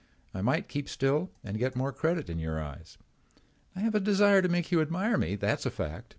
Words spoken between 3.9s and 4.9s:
a desire to make you